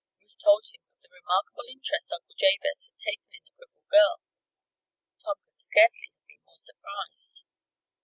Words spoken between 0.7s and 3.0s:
him of the remarkable interest Uncle Jabez had